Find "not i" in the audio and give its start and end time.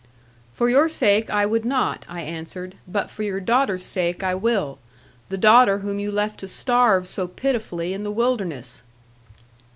1.63-2.21